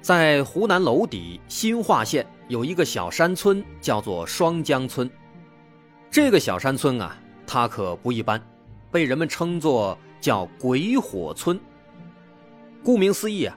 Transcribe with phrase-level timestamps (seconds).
[0.00, 5.08] 在湖南娄底新化县有一个小山村，叫做双江村。
[6.10, 8.40] 这个小山村啊，它可不一般，
[8.90, 11.60] 被人们称作叫“鬼火村”。
[12.82, 13.56] 顾名思义啊，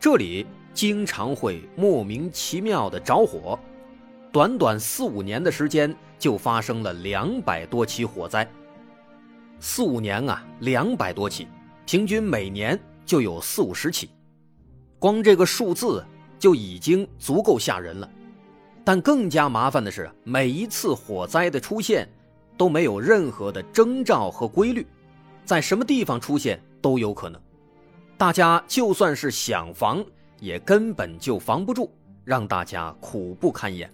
[0.00, 3.56] 这里经常会莫名其妙的着火，
[4.32, 8.46] 短短四五年的时间就发生了两百多起火灾。
[9.60, 11.46] 四五年啊，两百多起，
[11.86, 14.10] 平均每年就有四五十起。
[15.04, 16.02] 光这个数字
[16.38, 18.10] 就已经足够吓人了，
[18.82, 22.08] 但更加麻烦的是，每一次火灾的出现
[22.56, 24.86] 都没有任何的征兆和规律，
[25.44, 27.38] 在什么地方出现都有可能。
[28.16, 30.02] 大家就算是想防，
[30.40, 31.90] 也根本就防不住，
[32.24, 33.92] 让大家苦不堪言。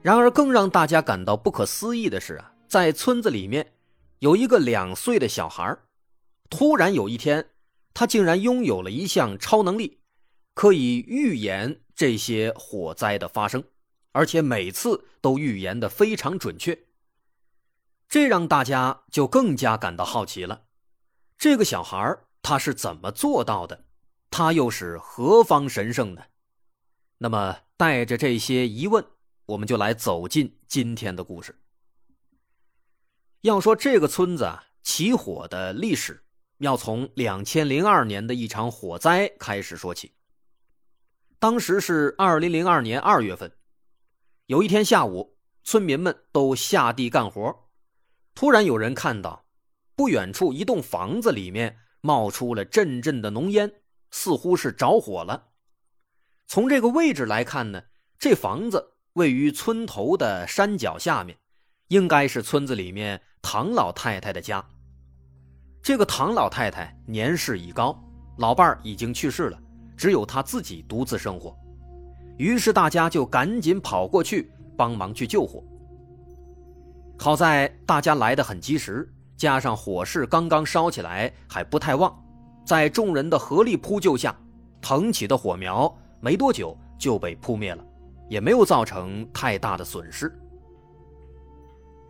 [0.00, 3.70] 然而，更让大家感到不可思议的是啊，在村子里面
[4.20, 5.76] 有一个两岁的小孩，
[6.48, 7.44] 突然有一天。
[7.94, 10.00] 他竟然拥有了一项超能力，
[10.52, 13.62] 可以预言这些火灾的发生，
[14.10, 16.76] 而且每次都预言的非常准确。
[18.08, 20.64] 这让大家就更加感到好奇了：
[21.38, 23.86] 这个小孩他是怎么做到的？
[24.28, 26.24] 他又是何方神圣呢？
[27.18, 29.04] 那么，带着这些疑问，
[29.46, 31.60] 我们就来走进今天的故事。
[33.42, 34.52] 要说这个村子
[34.82, 36.23] 起火的历史。
[36.64, 40.12] 要从两千零二年的一场火灾开始说起。
[41.38, 43.52] 当时是二零零二年二月份，
[44.46, 47.68] 有一天下午，村民们都下地干活，
[48.34, 49.44] 突然有人看到
[49.94, 53.70] 不远处一栋房子里面冒出了阵阵的浓烟，
[54.10, 55.50] 似乎是着火了。
[56.46, 57.82] 从这个位置来看呢，
[58.18, 61.38] 这房子位于村头的山脚下面，
[61.88, 64.66] 应该是村子里面唐老太太的家。
[65.84, 67.94] 这个唐老太太年事已高，
[68.38, 69.58] 老伴儿已经去世了，
[69.94, 71.54] 只有她自己独自生活。
[72.38, 75.62] 于是大家就赶紧跑过去帮忙去救火。
[77.18, 79.06] 好在大家来得很及时，
[79.36, 82.18] 加上火势刚刚烧起来还不太旺，
[82.64, 84.34] 在众人的合力扑救下，
[84.80, 87.84] 腾起的火苗没多久就被扑灭了，
[88.30, 90.34] 也没有造成太大的损失。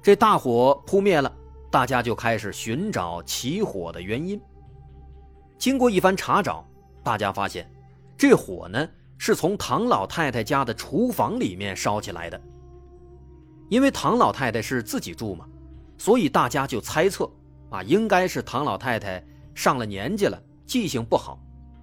[0.01, 1.33] 这大火扑灭了。
[1.75, 4.41] 大家就开始寻找起火的原因。
[5.59, 6.65] 经过一番查找，
[7.03, 7.69] 大家发现，
[8.17, 12.41] 这火呢是从唐老太太家的厨房里面烧起来的。
[13.69, 15.45] 因为唐老太太是自己住嘛，
[15.99, 17.29] 所以大家就猜测，
[17.71, 19.21] 啊，应该是唐老太太
[19.53, 21.41] 上了年纪了，记性不好，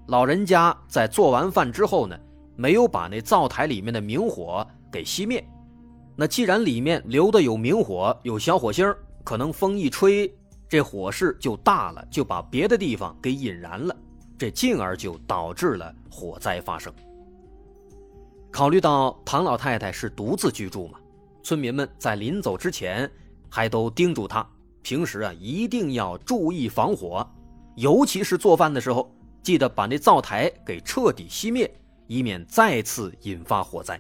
[0.08, 2.18] 老人家在做完饭之后呢，
[2.56, 5.46] 没有把那灶台里面的明火给熄灭。
[6.16, 10.34] 那既然里面留的有明火，有小火星可能风一吹，
[10.68, 13.96] 这火势就大了，就把别的地方给引燃了，
[14.38, 16.94] 这进而就导致了火灾发生。
[18.52, 21.00] 考虑到唐老太太是独自居住嘛，
[21.44, 23.10] 村民们在临走之前
[23.50, 24.46] 还都叮嘱她，
[24.82, 27.26] 平时啊一定要注意防火，
[27.76, 31.72] 尤其是做饭的时候，记得把那灶台给彻底熄灭，
[32.08, 34.00] 以免再次引发火灾。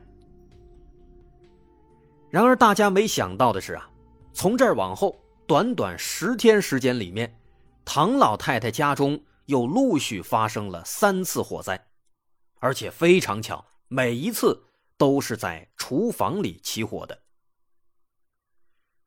[2.29, 3.89] 然而，大家没想到的是啊。
[4.33, 7.39] 从这儿往后，短短十天时间里面，
[7.83, 11.87] 唐老太太家中又陆续发生了三次火灾，
[12.59, 14.63] 而且非常巧，每一次
[14.97, 17.19] 都是在厨房里起火的。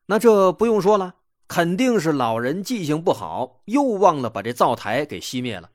[0.05, 1.15] 那这不用说了，
[1.47, 5.71] 肯定是老人记性不好，又忘了把这灶台给熄灭了。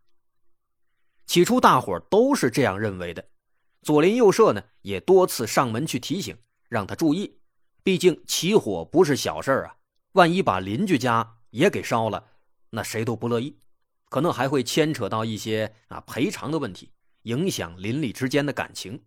[1.26, 3.24] 起初大伙都是这样认为的，
[3.82, 6.36] 左邻右舍呢也多次上门去提醒，
[6.68, 7.39] 让他注意。
[7.90, 9.74] 毕竟起火不是小事啊，
[10.12, 12.24] 万一把邻居家也给烧了，
[12.70, 13.58] 那谁都不乐意，
[14.08, 16.92] 可能还会牵扯到一些啊赔偿的问题，
[17.22, 19.02] 影响邻里之间的感情。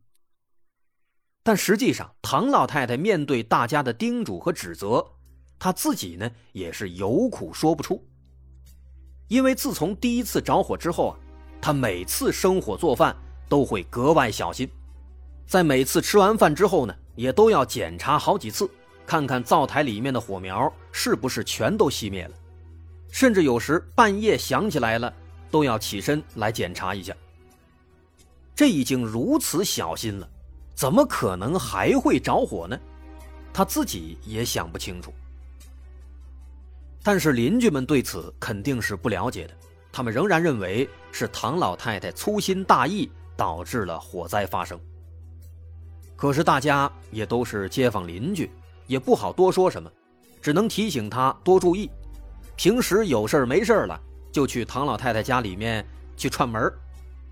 [1.44, 5.14] 但实际上，唐老太太面对大家的叮嘱和指责，
[5.58, 8.06] 她自己呢也是有苦说不出。
[9.30, 11.20] 因为自从第一次着火之后啊，
[11.62, 13.16] 她每次生火做饭
[13.48, 14.70] 都会格外小心，
[15.46, 16.96] 在每次吃完饭之后呢。
[17.16, 18.68] 也都要检查好几次，
[19.06, 22.32] 看看灶台里面的火苗是不是全都熄灭了，
[23.12, 25.14] 甚至有时半夜想起来了，
[25.52, 27.16] 都要起身来检查一下。
[28.56, 30.28] 这已经如此小心了，
[30.74, 32.76] 怎么可能还会着火呢？
[33.54, 35.14] 他自己也想不清楚。
[37.04, 39.54] 但是邻居们对此肯定是不了解的，
[39.92, 43.08] 他们仍然认为是唐老太太粗心大意
[43.38, 44.80] 导致了火灾发生。
[46.24, 48.50] 可是大家也都是街坊邻居，
[48.88, 49.92] 也不好多说什么，
[50.42, 51.92] 只能提醒他多注意。
[52.56, 54.00] 平时有事没事了，
[54.32, 55.86] 就去唐老太太家里面
[56.16, 56.72] 去串门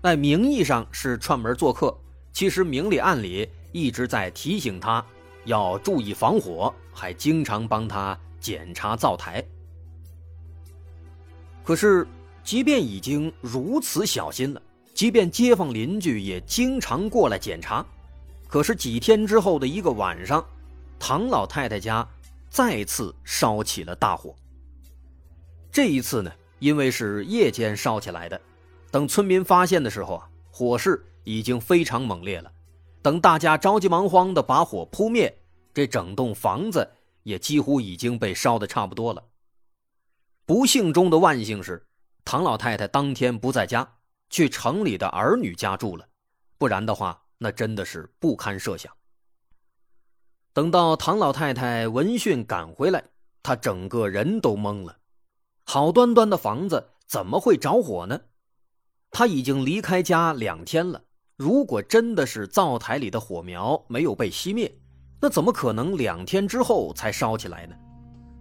[0.02, 1.98] 那名义上是串门做客，
[2.34, 5.02] 其实明里暗里一直在提醒他
[5.46, 9.42] 要注意防火，还经常帮他检查灶台。
[11.64, 12.06] 可是，
[12.44, 14.60] 即便已经如此小心了，
[14.92, 17.82] 即便街坊邻居也经常过来检查，
[18.52, 20.46] 可是几天之后的一个晚上，
[20.98, 22.06] 唐老太太家
[22.50, 24.36] 再次烧起了大火。
[25.70, 28.38] 这一次呢，因为是夜间烧起来的，
[28.90, 32.52] 等村民发现的时候啊，火势已经非常猛烈了。
[33.00, 35.34] 等大家着急忙慌的把火扑灭，
[35.72, 36.86] 这整栋房子
[37.22, 39.24] 也几乎已经被烧的差不多了。
[40.44, 41.86] 不幸中的万幸是，
[42.22, 43.94] 唐老太太当天不在家，
[44.28, 46.06] 去城里的儿女家住了，
[46.58, 48.92] 不然的话，那真的是不堪设想。
[50.52, 53.02] 等到唐老太太闻讯赶回来，
[53.42, 54.96] 她整个人都懵了。
[55.64, 58.20] 好端端的房子怎么会着火呢？
[59.10, 61.02] 她已经离开家两天了，
[61.36, 64.72] 如果真的是灶台里的火苗没有被熄灭，
[65.20, 67.74] 那怎么可能两天之后才烧起来呢？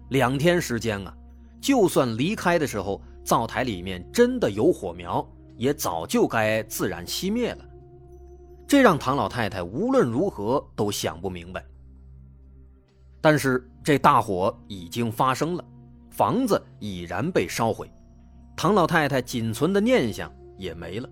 [0.09, 1.17] 两天时间啊！
[1.59, 5.27] 就算离开的时候，灶台里面真的有火苗，
[5.57, 7.65] 也早就该自然熄灭了。
[8.71, 11.61] 这让唐老太太无论如何都想不明白。
[13.19, 15.65] 但是这大火已经发生了，
[16.09, 17.91] 房子已然被烧毁，
[18.55, 21.09] 唐老太太仅存的念想也没了。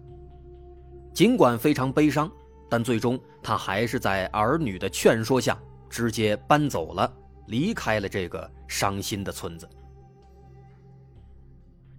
[1.13, 2.31] 尽管非常悲伤，
[2.69, 7.13] 但最终她还是在儿女的劝说下，直接搬走了，
[7.47, 9.67] 离开了这个伤心的村子。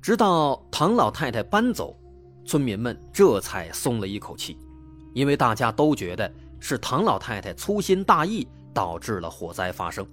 [0.00, 1.94] 直到唐老太太搬走，
[2.46, 4.56] 村民们这才松了一口气，
[5.12, 10.06] 因为大家都觉得是唐老太太粗心大意导致了火灾发生。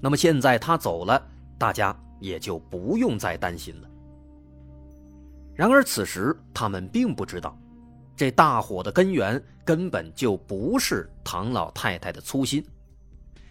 [0.00, 1.20] 那么现在她走了，
[1.58, 3.88] 大家也就不用再担心了。
[5.54, 7.58] 然而此时他们并不知道，
[8.16, 12.64] 这大火的根源根本就不是唐老太太的粗心。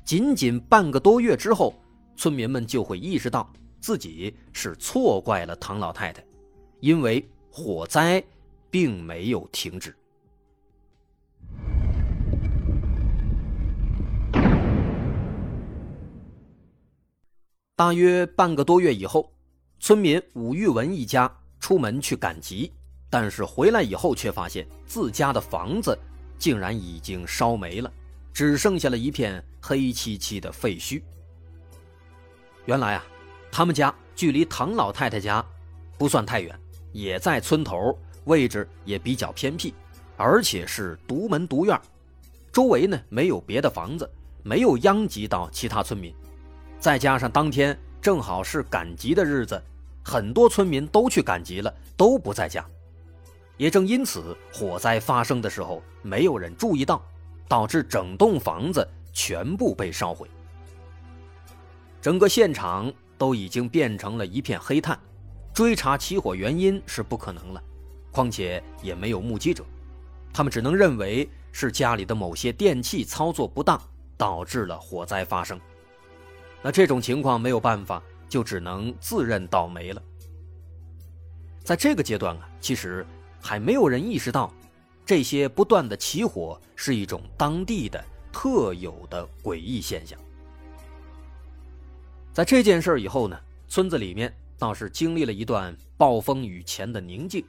[0.05, 1.73] 仅仅半个多月之后，
[2.15, 3.51] 村民们就会意识到。
[3.79, 6.21] 自己是错怪了唐老太太，
[6.79, 8.21] 因为火灾
[8.71, 9.95] 并没有停止。
[17.77, 19.31] 大约半个多月以后，
[19.79, 22.73] 村民武玉文一家出门去赶集，
[23.07, 25.95] 但是回来以后却发现自家的房子
[26.39, 27.93] 竟然已经烧没了，
[28.33, 31.03] 只剩下了一片黑漆漆的废墟。
[32.65, 33.05] 原来啊。
[33.49, 35.43] 他们家距离唐老太太家
[35.97, 36.59] 不算太远，
[36.91, 39.73] 也在村头，位置也比较偏僻，
[40.15, 41.79] 而且是独门独院，
[42.51, 44.07] 周围呢没有别的房子，
[44.43, 46.11] 没有殃及到其他村民。
[46.79, 49.61] 再加上当天正好是赶集的日子，
[50.03, 52.65] 很多村民都去赶集了，都不在家。
[53.57, 57.01] 也正因此，火灾发生的时候没有人注意到，
[57.47, 60.29] 导致整栋房子全部被烧毁。
[62.01, 62.93] 整个现场。
[63.19, 64.95] 都已经变成了一片黑炭，
[65.51, 67.59] 追查起火原因是不可能了，
[68.11, 69.65] 况且也没有目击者，
[70.31, 73.81] 他们只能认为是家里的某些电器操作不当
[74.15, 75.59] 导致了火灾发生。
[76.61, 80.01] 那这种情况没有办法，就只能自认倒霉了。
[81.63, 83.05] 在这个阶段啊，其实
[83.41, 84.53] 还没有人意识到，
[85.05, 90.17] 这些不断的起火是一种当地的特有的诡异现象。
[92.33, 97.43] 在这件事以后呢，村子里面倒是经历了一段暴风雨前的宁静，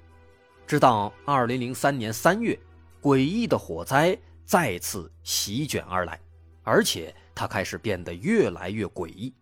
[0.66, 2.58] 直到二零零三年三月，
[3.02, 6.18] 诡异的火灾再次席卷而来，
[6.62, 9.33] 而且他开始变得越来越诡异。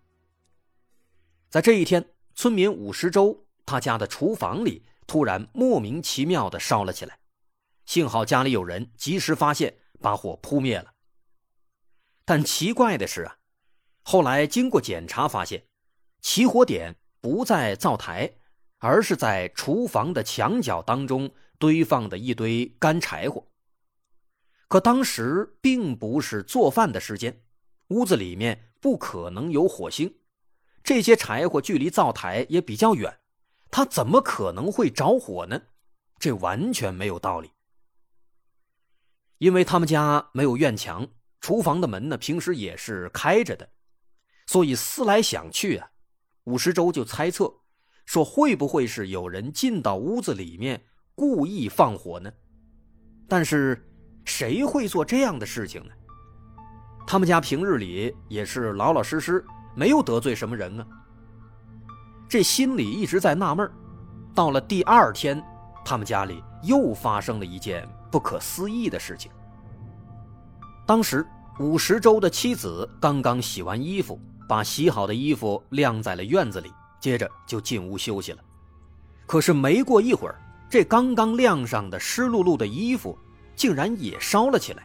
[1.48, 7.18] 在这一天，村民武十周他家的厨房里突然莫名其妙的烧了起来，
[7.86, 10.92] 幸好家里有人及时发现，把火扑灭了。
[12.26, 13.38] 但奇怪的是啊。
[14.02, 15.64] 后来经过检查，发现
[16.20, 18.30] 起火点不在灶台，
[18.76, 23.46] 而是在厨房的墙角当中堆放的一堆干柴火。
[24.68, 27.40] 可当时并不是做饭的时间，
[27.88, 30.14] 屋子里面不可能有火星，
[30.82, 33.18] 这些柴火距离灶台也比较远，
[33.70, 35.62] 它怎么可能会着火呢？
[36.18, 37.50] 这完全没有道理。
[39.38, 41.06] 因为他们家没有院墙，
[41.40, 43.68] 厨房的门呢平时也是开着的，
[44.46, 45.90] 所以思来想去啊，
[46.44, 47.52] 武十洲就猜测，
[48.06, 52.32] 说会不会是有人进到屋子里面故意放火呢？
[53.28, 53.86] 但是
[54.24, 55.92] 谁会做这样的事情呢？
[57.06, 59.44] 他们家平日里也是老老实实，
[59.76, 60.86] 没有得罪什么人啊。
[62.28, 63.70] 这心里一直在纳闷
[64.34, 65.40] 到了第二天，
[65.84, 69.30] 他们家里又发生了一件不可思议的事情。
[70.84, 71.24] 当时
[71.60, 78.38] 五十周的妻子刚刚洗完衣服，把洗好的衣服晾在了院子里，接着就进屋休息了。
[79.26, 80.36] 可是没过一会儿，
[80.68, 83.16] 这刚刚晾上的湿漉漉的衣服，
[83.54, 84.82] 竟然也烧了起来。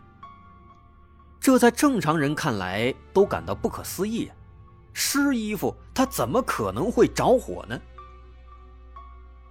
[1.42, 4.36] 这在正常人看来都感到不可思议啊！
[4.94, 7.82] 湿衣服它怎么可能会着火呢？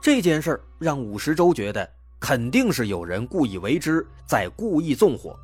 [0.01, 5.37] 这件事让武十洲觉得肯定是有人故意为之，在故意纵火，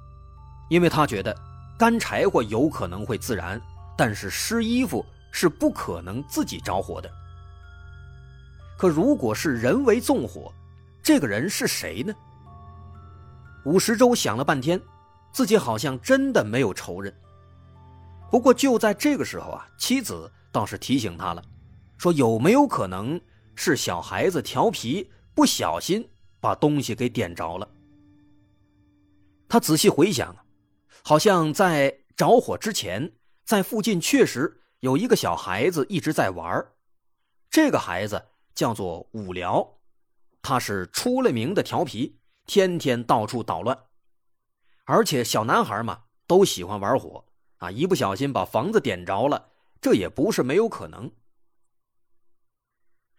[0.70, 1.36] 因为他觉得
[1.76, 3.60] 干柴火有可能会自燃，
[3.98, 7.10] 但是湿衣服是不可能自己着火的。
[8.78, 10.52] 可如果是人为纵火，
[11.02, 12.14] 这个人是谁呢？
[13.64, 14.80] 武十洲想了半天。
[15.36, 17.14] 自己好像真的没有仇人。
[18.30, 21.44] 不过就在这个时候啊，妻子倒是提醒他了，
[21.98, 23.20] 说有没有可能
[23.54, 26.08] 是小孩子调皮，不小心
[26.40, 27.68] 把东西给点着了。
[29.46, 30.34] 他仔细回想，
[31.04, 33.12] 好像在着火之前，
[33.44, 36.66] 在附近确实有一个小孩子一直在玩
[37.50, 38.24] 这个孩子
[38.54, 39.76] 叫做武辽，
[40.40, 43.78] 他是出了名的调皮，天天到处捣乱。
[44.86, 47.24] 而且小男孩嘛，都喜欢玩火
[47.58, 47.70] 啊！
[47.70, 49.50] 一不小心把房子点着了，
[49.80, 51.10] 这也不是没有可能。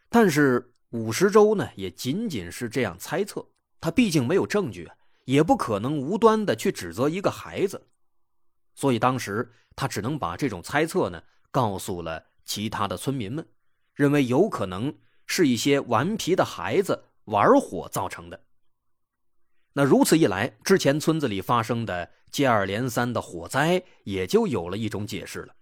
[0.09, 3.45] 但是五十周呢，也仅仅是这样猜测，
[3.81, 4.89] 他毕竟没有证据，
[5.25, 7.85] 也不可能无端的去指责一个孩子，
[8.73, 11.21] 所以当时他只能把这种猜测呢
[11.51, 13.45] 告诉了其他的村民们，
[13.93, 18.46] 认为有可能是一些顽皮的孩子玩火造成的。
[19.77, 25.53] 那如此一来，之前村子里发生的接二连三的火灾也就有了一种解释了。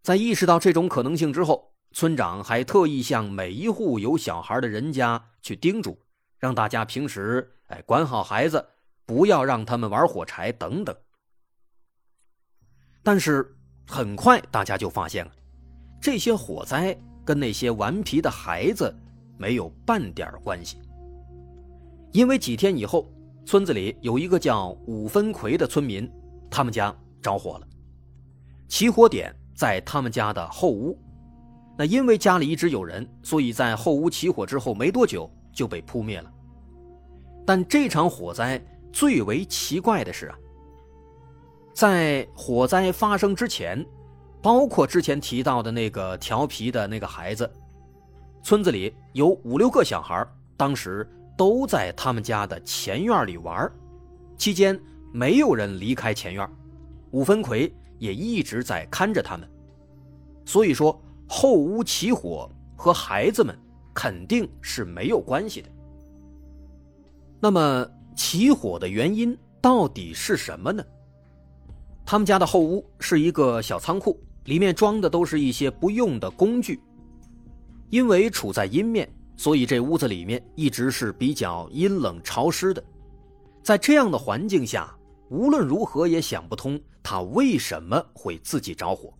[0.00, 6.00] 在意识到这种可能性之后，村长还特意向每一户有小孩的人家去叮嘱，
[6.38, 8.66] 让大家平时哎管好孩子，
[9.04, 10.96] 不要让他们玩火柴等等。
[13.02, 13.54] 但是
[13.86, 15.32] 很快大家就发现了，
[16.00, 18.90] 这些火灾跟那些顽皮的孩子
[19.36, 20.78] 没有半点关系。
[22.12, 23.08] 因为几天以后，
[23.46, 26.10] 村子里有一个叫武分奎的村民，
[26.50, 27.66] 他们家着火了。
[28.68, 30.98] 起火点在他们家的后屋。
[31.78, 36.30] 那因为家里一直有人，所以在后屋起火之后没多久就被扑灭了。
[37.46, 38.60] 但这场火灾
[38.92, 40.36] 最为奇怪的是啊，
[41.72, 43.86] 在火灾发生之前，
[44.42, 47.50] 包括之前提到的那个调皮的那个孩子，
[48.42, 50.26] 村子里有五六个小孩，
[50.56, 51.08] 当时。
[51.40, 53.72] 都在他们家的前院里玩，
[54.36, 54.78] 期间
[55.10, 56.46] 没有人离开前院，
[57.12, 59.48] 武分奎也一直在看着他们。
[60.44, 63.58] 所以说后屋起火和孩子们
[63.94, 65.70] 肯定是没有关系的。
[67.40, 70.84] 那么起火的原因到底是什么呢？
[72.04, 76.78] 他们家的后屋是一个小仓库，里面装的都是一些不用的工具，
[77.88, 79.10] 因为处在阴面。
[79.40, 82.84] 所以这屋子里面一直是比较阴冷潮湿的，
[83.62, 84.94] 在这样的环境下，
[85.30, 89.10] 无论如何也想不通他为什么会自己着火。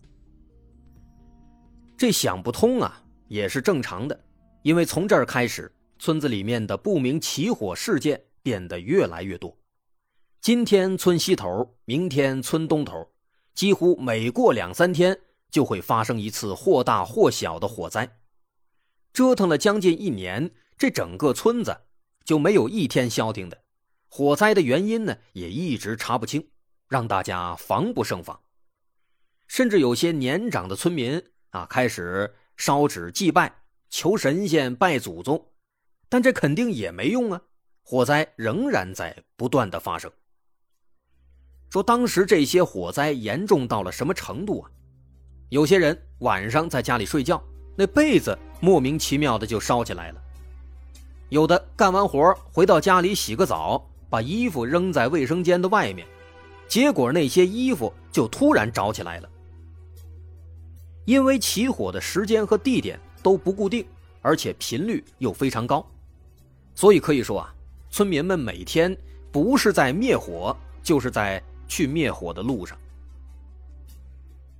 [1.97, 4.23] 这想不通啊，也是正常的，
[4.61, 9.57] 因为从这儿开始，村子里面的不明起火事件变得越来越多。
[10.39, 13.09] 今天村西头，明天村东头，
[13.55, 18.07] 几乎每过两三天就会发生一次或大或小的火灾。
[19.13, 21.75] 折腾了将近一年，这整个村子
[22.23, 23.61] 就没有一天消停的。
[24.07, 26.49] 火灾的原因呢，也一直查不清，
[26.87, 28.39] 让大家防不胜防。
[29.47, 35.51] 甚至有些年长的村民啊，开始烧纸祭拜、求神仙、拜祖宗，
[36.07, 37.41] 但这肯定也没用啊！
[37.83, 40.09] 火灾仍然在不断的发生。
[41.69, 44.71] 说当时这些火灾严重到了什么程度啊？
[45.49, 47.41] 有些人晚上在家里睡觉，
[47.77, 48.37] 那被子。
[48.61, 50.21] 莫名其妙的就烧起来了，
[51.29, 56.07] 有的干完活回到家里洗个澡，把衣服扔在卫生间的外面，
[56.67, 59.29] 结果那些衣服就突然着起来了。
[61.05, 63.83] 因为起火的时间和地点都不固定，
[64.21, 65.85] 而且频率又非常高，
[66.75, 67.53] 所以可以说啊，
[67.89, 68.95] 村民们每天
[69.31, 72.77] 不是在灭火，就是在去灭火的路上。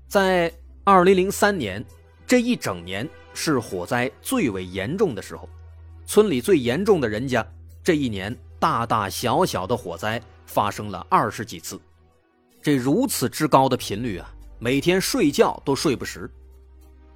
[0.07, 0.51] 在
[0.83, 1.85] 二零零三年，
[2.31, 5.49] 这一整年是火灾最为严重的时候，
[6.05, 7.45] 村里最严重的人家，
[7.83, 11.77] 这一年大大小小的火灾发生了二十几次，
[12.61, 16.31] 这如此之高的频率啊，每天睡觉都睡不实。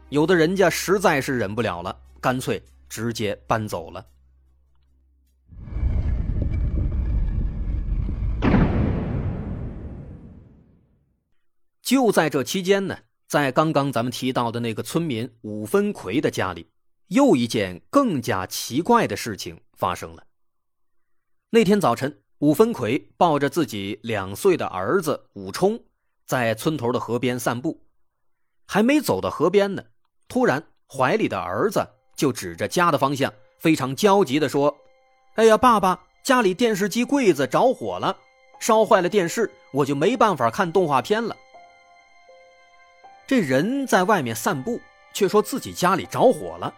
[0.10, 4.06] 有的人家实在是忍不了了，干脆直接搬走了。
[11.82, 16.70] 就在这期间呢，在刚刚咱们提到的那个村民武分奎的家里，
[17.08, 20.24] 又一件更加奇怪的事情发生了。
[21.50, 25.79] 那天早晨，武分奎抱着自己两岁的儿子武冲，
[26.27, 27.82] 在村头的河边散步，
[28.67, 29.84] 还没走到河边呢，
[30.27, 34.75] 突然怀里的儿子就指着家的方向，非常焦急地说
[35.36, 38.15] ：“哎呀，爸爸，家里电视机柜子着火了，
[38.60, 41.36] 烧坏了电视，我就没办法看动画片了。”
[43.27, 44.79] 这人在外面散步，
[45.12, 46.74] 却说自己家里着火了。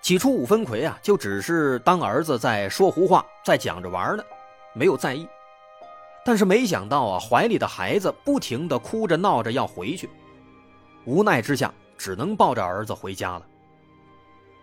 [0.00, 4.24] 起初武分奎啊，就只是当儿子在说胡话，在讲着玩呢，
[4.74, 5.28] 没有在意。
[6.24, 10.08] 但是没想到啊，怀里的孩子不停的哭着闹着要回去，
[11.04, 13.46] 无奈之下，只能抱着儿子回家了。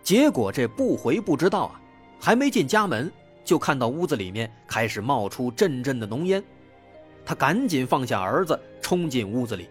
[0.02, 1.80] 结果这不回不知道啊，
[2.20, 3.12] 还没进家门，
[3.46, 6.44] 就看到屋子里面开始冒出阵阵的浓烟。
[7.26, 9.70] 他赶紧放下儿子，冲进屋子里，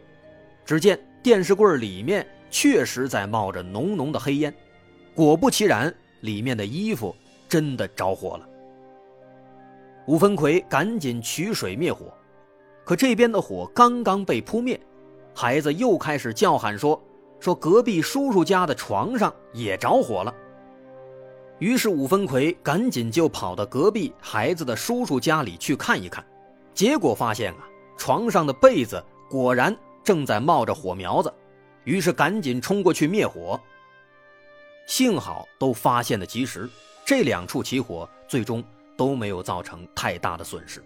[0.65, 0.99] 只见。
[1.23, 4.55] 电视柜里面确实在冒着浓浓的黑烟，
[5.15, 7.15] 果不其然，里面的衣服
[7.49, 8.49] 真的着火了。
[10.07, 12.13] 吴分奎赶紧取水灭火，
[12.85, 14.81] 可这边的火刚刚被扑灭，
[15.35, 16.99] 孩子又开始叫喊说
[17.39, 20.35] ：“说隔壁叔叔家的床上也着火了。”
[21.59, 26.25] 于是武分奎赶紧就跑到隔壁孩子的叔叔家里去看一看，
[26.73, 29.77] 结果发现啊，床上的被子果然。
[30.09, 31.31] 正在冒着火苗子，
[31.85, 33.61] 于是赶紧冲过去灭火。
[34.87, 36.67] 幸好都发现的及时，
[37.05, 38.65] 这两处起火最终
[38.97, 40.83] 都没有造成太大的损失。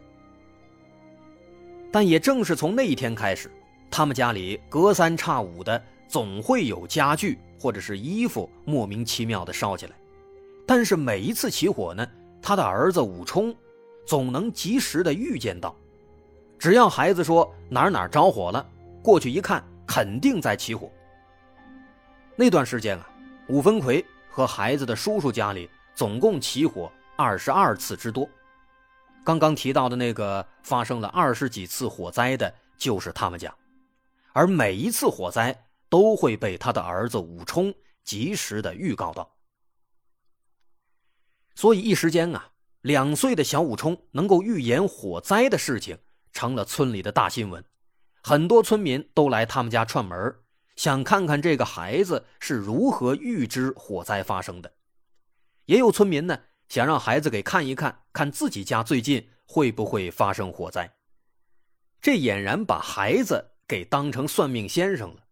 [1.93, 3.49] 但也正是从那一天开始，
[3.89, 9.93] 他们家里隔三差五的总会有家具或者是衣服莫名其妙的烧起来。
[10.67, 12.05] 但是每一次起火呢，
[12.43, 13.55] 他的儿子武冲
[14.05, 15.77] 总能及时的预见到，
[16.59, 18.69] 只要孩子说哪哪着火了。
[19.03, 20.91] 过去一看，肯定在起火。
[22.37, 23.11] 那段时间啊，
[23.49, 28.29] 武分奎和孩子的叔叔家里总共起火二十二次之多。
[29.25, 33.55] 刚刚提到的那个发生了二十几次火灾的，就是他们家，
[34.33, 39.31] 而每一次火灾都会被他的儿子武冲及时的预告到。
[41.55, 45.99] 所以一时间啊，两岁的小武冲能够预言火灾的事情，
[46.33, 47.62] 成了村里的大新闻。
[48.23, 50.37] 很多村民都来他们家串门，
[50.77, 54.73] 想看看这个孩子是如何预知火灾发生的。
[55.65, 60.95] 也有村民呢，想让孩子给看一看，看自己家最近会不会发生火灾。
[62.01, 65.25] 这俨然把孩子给当成算命先生了。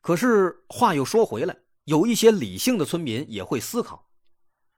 [0.00, 4.08] 可是话又说回来，有一些理性的村民也会思考：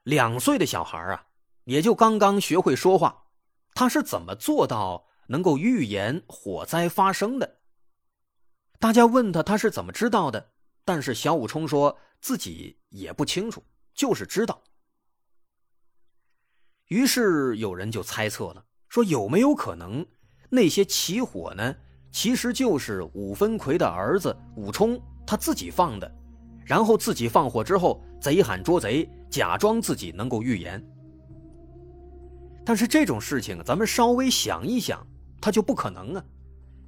[0.03, 1.27] 两岁的小孩啊，
[1.65, 3.27] 也就刚刚学会说话，
[3.73, 5.07] 他是怎么做到？
[5.33, 7.61] 能够预言火灾发生的，
[8.79, 10.51] 大家问他他是怎么知道的，
[10.85, 13.65] 但是小武冲说自己也不清楚，
[13.95, 14.63] 就是知道。
[16.89, 20.07] 于是有人就猜测了，说有没有可能
[20.51, 21.75] 那些起火呢，
[22.11, 26.15] 其实就是武分奎的儿子武冲他自己放的，
[26.67, 30.87] 然后自己放火之后，贼喊捉贼，假装自己能够预言。
[32.67, 35.07] 但是这种事情，咱们稍微想一想。
[35.43, 36.25] 他就不可能啊！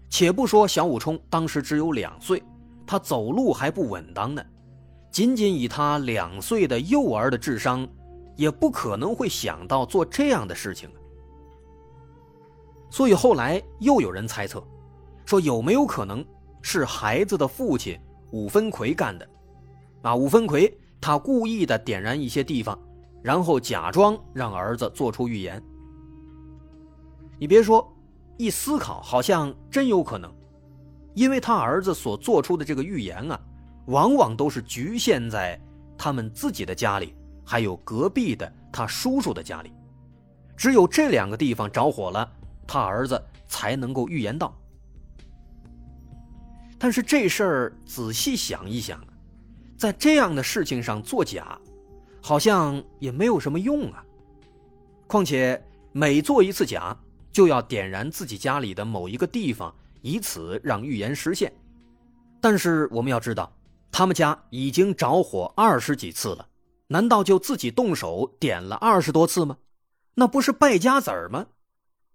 [0.09, 2.41] 且不说小武冲当时只有两岁，
[2.87, 4.41] 他走路还不稳当呢。
[5.11, 7.87] 仅仅以他两岁的幼儿的智商，
[8.37, 10.99] 也不可能会想到做这样的事情啊。
[12.91, 14.65] 所以后来又有人猜测，
[15.25, 16.25] 说有没有可能
[16.63, 17.99] 是孩子的父亲
[18.31, 19.29] 武分奎干的？
[20.03, 22.79] 啊，武分奎他故意的点燃一些地方，
[23.21, 25.61] 然后假装让儿子做出预言。
[27.37, 27.91] 你别说。
[28.37, 30.33] 一思考，好像真有可能，
[31.15, 33.41] 因为他儿子所做出的这个预言啊，
[33.87, 35.61] 往往都是局限在
[35.97, 39.73] 他们自己的家里，还有隔壁的他叔叔的家里，
[40.57, 42.29] 只有这两个地方着火了，
[42.67, 44.57] 他儿子才能够预言到。
[46.77, 49.01] 但是这事儿仔细想一想，
[49.79, 51.57] 在这样的事情上作假，
[52.21, 54.05] 好像也没有什么用啊。
[55.07, 56.95] 况且每做一次假，
[57.35, 61.53] 就要点燃自己家里的某一个地方，以此让预言实现。
[62.41, 63.53] 但是我们要知道，
[63.91, 66.49] 他们家已经着火二十几次了，
[66.87, 69.59] 难道就自己动手点了二十多次吗？
[70.15, 71.47] 那不是败家子儿吗？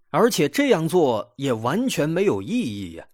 [0.09, 3.05] 而且这样做也完全没有意义呀。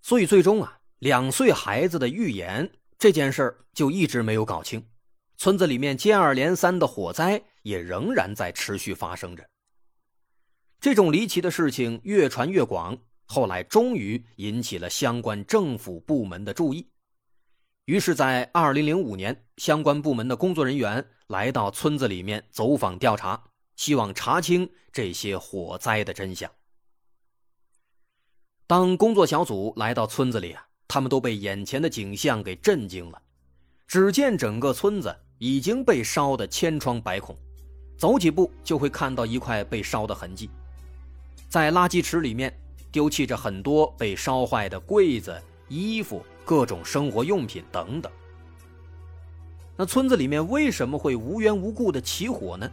[0.00, 4.82] 所以最终啊，两岁孩子的预言这件事儿就一直没有搞清，
[5.36, 9.46] 村子里面接二连三的火灾也仍然在持续发生着。
[10.82, 16.84] 这种离奇的事情越传越广，后来终于引起了相关政府部门的注意。
[17.84, 23.40] 于是，在二零零五年，相关部门的工作人员来到村子里面走访调查。
[23.76, 26.50] 希望查清这些火灾的真相。
[28.66, 33.22] 当工作小组来到村子里啊，他们都被眼前的景象给震惊了。
[33.86, 37.36] 只见整个村子已经被烧得千疮百孔，
[37.96, 40.50] 走几步就会看到一块被烧的痕迹。
[41.52, 42.50] 在垃圾池里面
[42.90, 45.38] 丢弃着很多被烧坏的柜子、
[45.68, 48.10] 衣服、各种生活用品等等。
[49.76, 52.66] 那村子里面为什么会无缘无故的起火呢？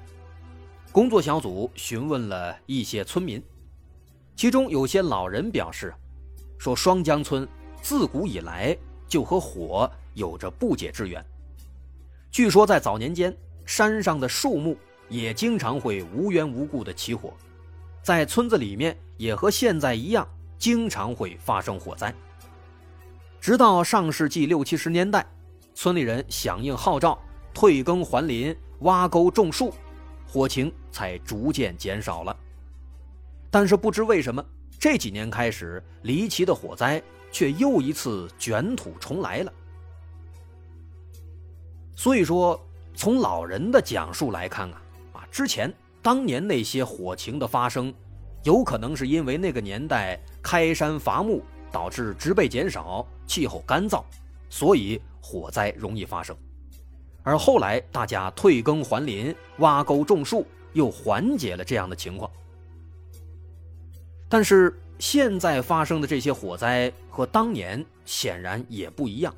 [0.93, 3.43] 工作小组询问了一些村民，
[4.37, 5.93] 其中有些老人表示，
[6.57, 7.45] 说双江村
[7.81, 8.73] 自古以来
[9.09, 11.21] 就和火有着不解之缘。
[12.31, 14.77] 据说在早年间，山上的树木
[15.09, 17.33] 也经常会无缘无故的起火，
[18.09, 22.11] 在村子里面也和现在一样，经常会发生火灾。
[23.39, 25.23] 直到上世纪六七十年代，
[25.75, 27.15] 村里人响应号召，
[27.53, 29.71] 退耕还林，挖沟种树。
[30.25, 32.35] 火情才逐渐减少了，
[33.51, 34.43] 但是不知为什么，
[34.79, 36.99] 这几年开始，离奇的火灾
[37.31, 39.53] 却又一次卷土重来了。
[41.95, 42.59] 所以说，
[42.95, 44.81] 从老人的讲述来看啊，
[45.13, 45.71] 啊，之前
[46.09, 47.93] 当年那些火情的发生，
[48.41, 54.03] 有可能是因为那个年代开山伐木导致植被减少，气候干燥，
[54.49, 56.35] 所以火灾容易发生。
[57.21, 62.31] 而后来，大家退耕还林、挖沟种树，又缓解了这样的情况。
[64.27, 69.31] 但是，现在发生的这些火灾和当年显然也不一样，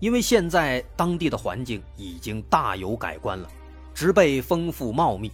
[0.00, 3.46] 因为现在当地的环境已经大有改观了，
[3.92, 5.30] 植被丰富茂密，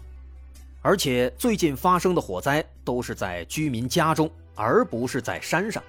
[0.88, 5.83] 而且最近发生的火灾都是在居民家中，而不是在山上，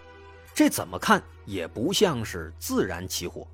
[0.53, 3.47] 这怎么看也不像是自然起火。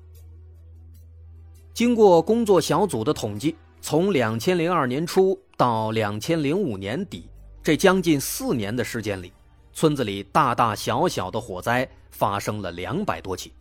[1.72, 7.30] 经过工作小组的统计，从两千零二年初到两千零五年底，
[7.62, 9.32] 这将近四年的时间里，
[9.72, 13.54] 村子里大大小小的火灾发生了两百多起。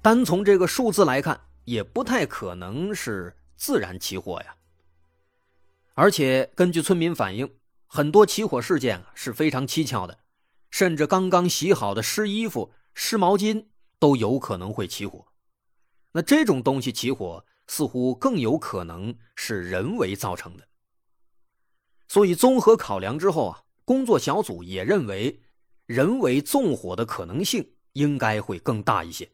[0.00, 4.54] 单从这个数字来看，也不太可能是自然起火呀。
[6.00, 7.56] 而且根据村民反映，
[7.88, 10.20] 很多起火事件是非常蹊跷的，
[10.70, 13.66] 甚至刚刚洗好的湿衣服、湿毛巾
[13.98, 15.26] 都有可能会起火。
[16.12, 20.68] 那这种东西起火，似乎更有可能是人为造成的。
[22.06, 25.42] 所以综合考量之后啊，工作小组也认为，
[25.86, 29.28] 人为纵火的可能性应该会更大一些。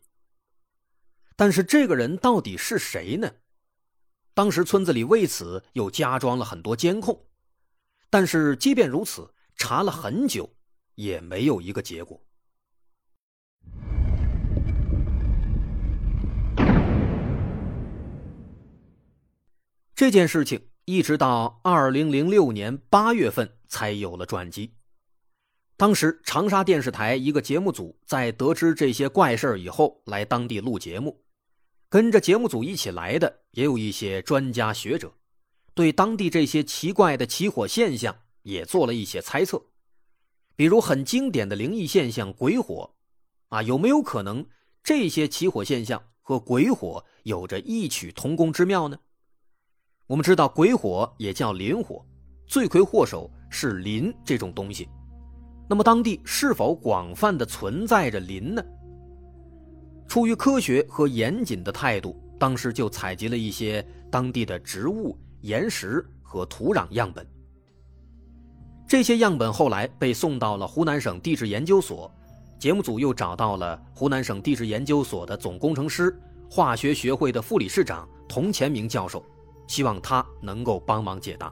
[1.36, 3.30] 但是这个人到底是谁呢？
[4.34, 7.24] 当时村子里为此又加装了很多监控，
[8.10, 10.52] 但是即便如此，查了很久，
[10.96, 12.20] 也没有一个结果。
[19.94, 24.74] 这件事情一直到二零零六年八月份才有了转机。
[25.76, 31.23] 当时长沙电视台一个节目组在得知这些怪事以后，来当地录节目。
[31.88, 35.12] 跟着节目组一起来的也有一些专家学者，
[35.74, 39.62] 对当地这些奇怪的起火现象也做了一些猜测。
[40.56, 42.94] 比如很经典的灵异现象——鬼火，
[43.48, 44.44] 啊，有没有可能
[44.82, 48.98] 这些起火现象和鬼火有着异曲同工之妙呢？
[50.06, 52.04] 我们知道鬼火也叫磷火，
[52.46, 54.88] 罪魁祸首是磷这种东西。
[55.68, 58.62] 那么当地是否广泛的存在着磷呢？
[60.06, 67.26] 出于科学和严谨的态度，当时就采集了一些当地的植物、岩石和土壤样本。
[68.86, 72.10] 这些样本后来被送到了湖南省地质研究所，
[72.58, 76.16] 节目组又找到了湖南省地质研究所的总工程师、
[76.50, 79.24] 化学学会的副理事长童前明教授。
[79.66, 81.50] 希望他能够帮忙解答。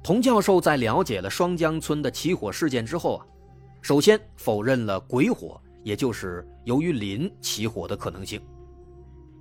[0.00, 3.26] 童教授在了解了双江村的起火事件之后啊，
[3.82, 8.40] 首先否认了鬼火，也就是由于磷起火的可能性，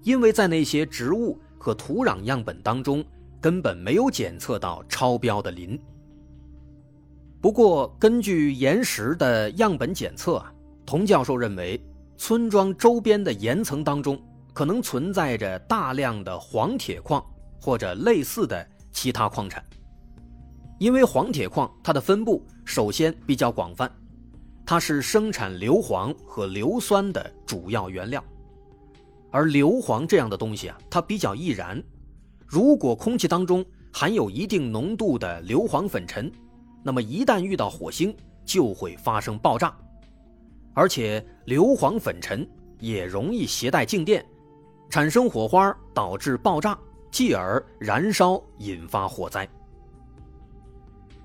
[0.03, 3.03] 因为在那些植物和土壤样本当中，
[3.41, 5.79] 根本没有检测到超标的磷。
[7.39, 10.51] 不过，根据岩石的样本检测啊，
[10.85, 11.79] 童教授认为
[12.17, 14.19] 村庄周边的岩层当中
[14.53, 17.23] 可能存在着大量的黄铁矿
[17.61, 19.63] 或者类似的其他矿产。
[20.79, 23.89] 因为黄铁矿它的分布首先比较广泛，
[24.69, 28.21] 它是生产硫磺和硫酸的主要原料，
[29.31, 31.81] 而硫磺这样的东西啊，它比较易燃，
[32.45, 36.29] 如果空气当中含有一定浓度的硫磺粉尘。
[36.83, 39.73] 那么一旦遇到火星，就会发生爆炸，
[40.73, 42.45] 而且硫磺粉尘
[42.81, 44.25] 也容易携带静电，
[44.89, 46.77] 产生火花，导致爆炸，
[47.09, 49.47] 继而燃烧，引发火灾。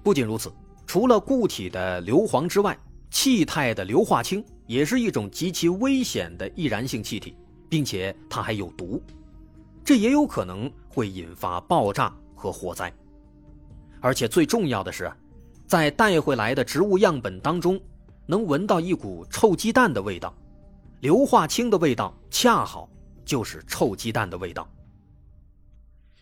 [0.00, 0.52] 不仅如此，
[0.86, 2.78] 除了固体的硫磺之外，
[3.12, 7.36] 气态的硫化氢也是一种极其危险的易燃性气体，
[7.68, 9.00] 并且它还有毒，
[9.84, 12.92] 这也有可能会引发爆炸和火灾。
[14.00, 15.12] 而且最重要的是。
[15.64, 17.80] 在带回来的植物样本当中，
[18.26, 20.34] 能闻到一股臭鸡蛋的味道，
[21.00, 22.90] 硫化氢的味道恰好
[23.24, 24.68] 就是臭鸡蛋的味道。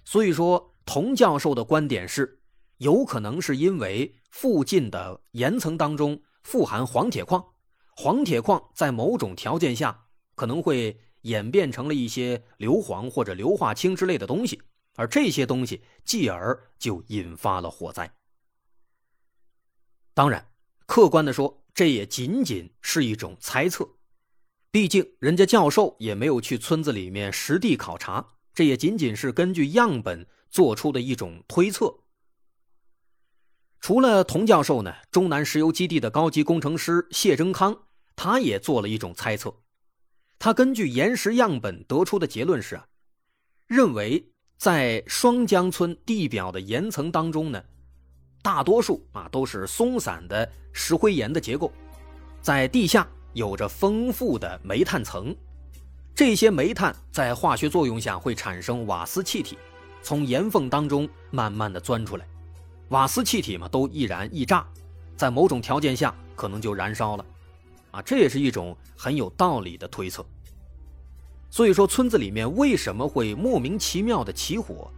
[0.04, 2.38] 所以说，童教授的观点是，
[2.76, 7.44] 有可能是因为附近的岩层当中富含黄铁矿，
[7.96, 14.60] 黄铁矿在某种条件下可能会演变成了一些硫磺或者硫化氢之类的东西，
[14.96, 18.14] 而这些东西继而就引发了火灾。
[20.14, 20.50] 当然，
[20.86, 23.88] 客观的说，这也仅仅是一种猜测，
[24.70, 31.99] 毕竟人家教授也没有去村子里面实地考察，这也仅仅是根据样本做出的一种推测。
[33.80, 37.74] 除了童教授呢，中南石油基地的高级工程师谢征康，
[38.14, 39.54] 他也做了一种猜测，
[40.38, 42.86] 他根据岩石样本得出的结论是啊，
[43.66, 44.22] 认为
[44.58, 47.62] 在双江村地表的岩层当中呢。
[48.42, 51.70] 大多数啊都是松散的石灰岩的结构，
[52.40, 55.34] 在地下有着丰富的煤炭层，
[56.14, 59.58] 这些煤炭在化学作用下会产生瓦斯气体，
[60.02, 62.26] 从岩缝当中慢慢的钻出来，
[62.90, 64.64] 瓦斯气体嘛都易燃易炸，
[65.16, 67.24] 在某种条件下可能就燃烧了，
[67.90, 70.24] 啊，这也是一种很有道理的推测。
[71.50, 74.88] 所以说村子里面为什么会莫名其妙的起火，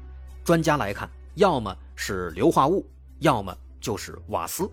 [0.44, 2.86] 专家来看，要么是硫化物。
[3.22, 4.68] 要么就是瓦斯。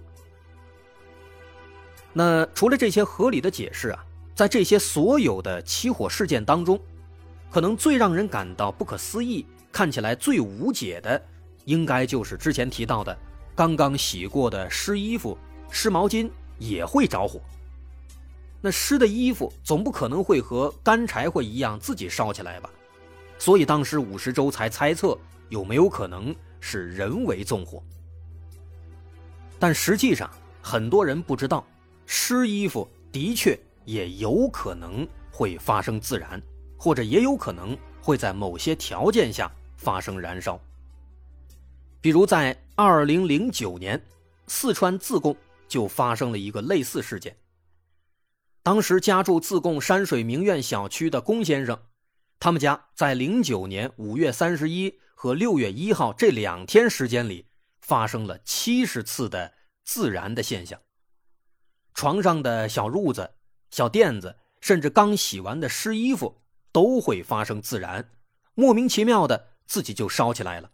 [2.12, 4.04] 那除了这些合理的解释啊，
[4.34, 6.82] 在这些所有的起火事件当中，
[7.52, 11.24] 可能最让人感到不可思议、看起来最无解的，
[11.70, 13.16] 应该就是之前提到的，
[13.56, 15.38] 刚刚洗过的湿衣服、
[15.70, 16.28] 湿毛巾
[16.58, 17.40] 也会着火。
[18.60, 22.72] 那湿的衣服总不可能会和干柴火一样自己烧起来吧？
[23.38, 25.16] 所以当时五十周才猜测
[25.50, 27.84] 有没有可能是人为纵火。
[29.60, 30.28] 但实际上，
[30.64, 31.64] 很多人不知道，
[32.08, 33.56] 湿衣服的确
[33.86, 36.42] 也有可能会发生自燃，
[36.80, 40.60] 或者也有可能会在某些条件下发生燃烧。
[42.02, 44.02] 比如在二零零九年，
[44.48, 45.36] 四川自贡
[45.68, 47.38] 就发生了一个类似事件。
[48.64, 51.80] 当时家住自贡山水名苑小区的龚先生，
[52.40, 57.46] 他们家在零九年五月三十一和六月一号这两天时间里。
[57.82, 59.52] 发生了七十次的
[59.84, 60.80] 自燃的现象，
[61.96, 63.32] 床上的小褥子、
[63.72, 66.40] 小垫子，甚至刚洗完的湿衣服
[66.72, 68.08] 都会发生自燃，
[68.54, 70.70] 莫名其妙的自己就烧起来了。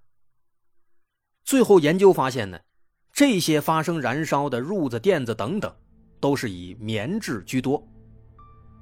[1.45, 2.59] 最后研究发现呢，
[3.13, 5.71] 这些发生燃烧的褥子、垫子等等，
[6.19, 7.87] 都是以棉质居多，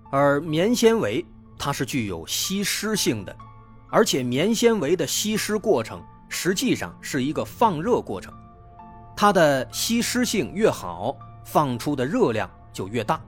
[0.10, 1.26] 而棉纤维
[1.60, 3.36] 它是具有吸湿性的，
[3.90, 6.02] 而且棉纤维的吸湿过程。
[6.30, 8.34] 实际上是一个放热过程，
[9.16, 13.22] 它的吸湿性越好，放出的热量就越大。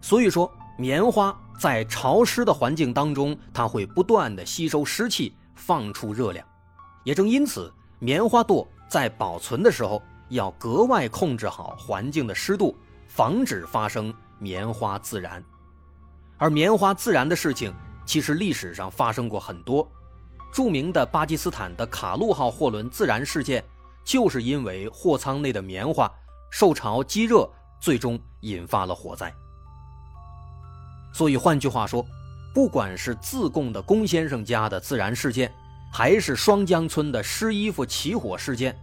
[0.00, 6.44] 所以说，棉花在潮湿的环境当中，它会不断的吸收湿气，放出热量。
[7.04, 12.76] 也正因此，棉花垛在保存的时候要格外控制好环境的湿度，
[13.06, 15.42] 防止发生棉花自燃。
[16.36, 17.72] 而棉花自燃的事情，
[18.04, 19.88] 其实历史上发生过很多。
[20.52, 23.64] 著名的巴基斯坦的卡路号货轮自燃事件，
[24.04, 26.10] 就是因为货舱内的棉花
[26.50, 27.48] 受潮积热，
[27.80, 29.34] 最终引发了火灾。
[31.12, 32.04] 所以换句话说，
[32.52, 35.52] 不管是自贡的龚先生家的自燃事件，
[35.96, 38.76] 还是双江村的湿衣服起火事件，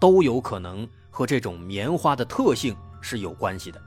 [0.00, 3.78] 都有可能和这种棉花的特性是有关系的。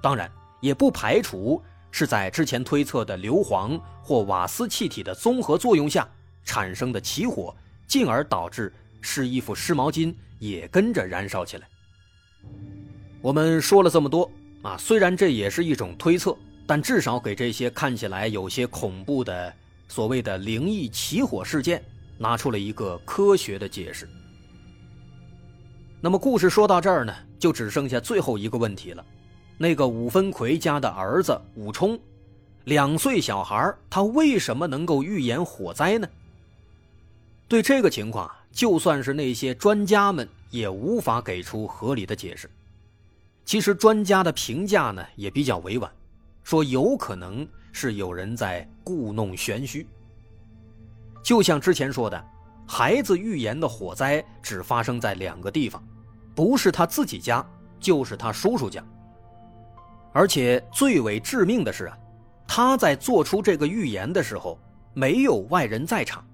[0.00, 6.08] 当然，也不排除是在之前推测的硫磺或瓦斯气体的综合作用下。
[6.44, 7.52] 产生的起火，
[7.88, 11.66] 进而导致湿衣服、湿毛巾也跟着燃烧起来。
[13.22, 14.30] 我们说了这么多
[14.62, 19.52] 啊，虽然这也是一种推测，但至少给这些看起来有些恐怖的
[19.88, 21.82] 所谓的灵异起火事件
[22.18, 24.08] 拿出了一个科学的解释。
[26.00, 29.04] 那么故事说到这儿呢，就只剩下最后一个问题了：
[29.56, 31.98] 那个武分奎家的儿子武冲，
[32.64, 36.06] 两岁小孩，他为什么能够预言火灾呢？
[37.48, 42.50] 对这个情况，就算是那些专家们也无法给出合理的解释。
[43.44, 45.90] 其实专家的评价呢也比较委婉，
[46.42, 49.86] 说有可能是有人在故弄玄虚。
[51.24, 52.24] 就像之前说的，
[52.64, 55.82] 孩子预言的火灾只发生在两个地方，
[56.36, 57.44] 不是他自己家，
[57.80, 58.80] 就是他叔叔家。
[60.12, 61.98] 而且最为致命的是啊，
[62.46, 64.56] 他在做出这个预言的时候，
[64.92, 66.24] 没有外人在场，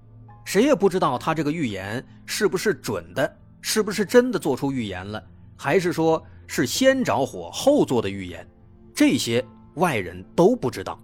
[0.45, 5.23] 谁也不知道他这个预言是不是准的，是不是真的做出预言了，
[5.57, 6.23] 还是说。
[6.53, 8.45] 是先着火后做的预言，
[8.93, 9.41] 这些
[9.75, 10.99] 外人都不知道。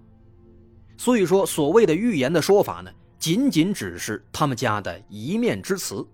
[0.98, 6.06] 所以说，所谓的预言的说法呢，仅仅只是他们家的一面之词。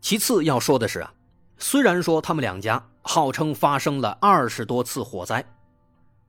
[0.00, 1.12] 其次要说的是啊，
[1.58, 5.44] 虽然说他们两家号称发生了二十多次火灾，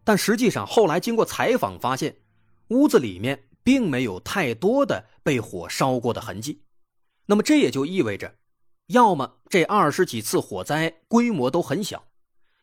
[0.03, 2.15] 但实际上后来经过采访发现，
[2.67, 6.61] 屋子里面并没有太多的被火烧过的痕迹。
[7.25, 8.35] 那么这也就意味着。
[8.87, 12.03] 要么这二十几次火灾规模都很小，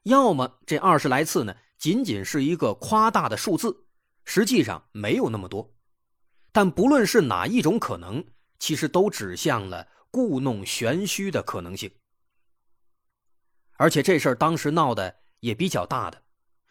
[0.03, 3.85] 要么这二十来次呢仅仅是一个夸大的数字，
[4.27, 5.73] 实际上没有那么多。
[6.53, 8.25] 但不论是哪一种可能，
[8.59, 11.91] 其实都指向了故弄玄虚的可能性。
[13.75, 16.23] 而且这事儿当时闹的也比较大的，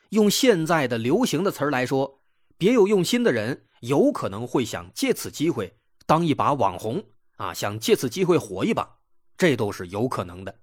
[0.10, 2.22] 用现在的流行的词儿来说，
[2.58, 7.04] 别有用心的人有可能会想借此机会当一把网红
[7.38, 8.98] 啊，想借此机会火一把。
[9.38, 10.60] 这都是有可能的，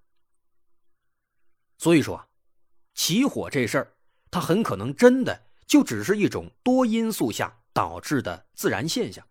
[1.79, 2.29] 所以说，
[2.93, 3.95] 起火这事儿，
[4.33, 9.27] 它很可能真的就只是一种多因素下导致的自然现象，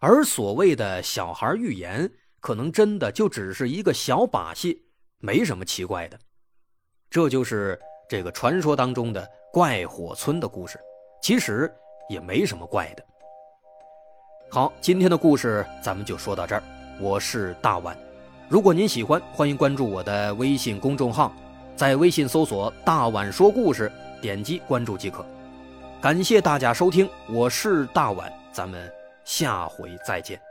[0.00, 2.10] 而所谓的小孩预言，
[2.40, 4.82] 可能真的就只是一个小把戏，
[5.18, 6.18] 没什么奇怪的。
[7.10, 10.80] 这就是这个传说当中的怪火村的故事，
[11.22, 11.70] 其实
[12.08, 13.04] 也没什么怪的。
[14.50, 16.62] 好，今天的故事咱们就说到这儿，
[16.98, 17.96] 我是大碗。
[18.48, 21.34] 如果您喜欢，欢迎关注我的微信公众号，
[21.76, 25.26] 在微信搜索“大碗说故事”，点击关注即可。
[26.00, 28.92] 感谢大家收听，我是大碗，咱们
[29.24, 30.45] 下回再见。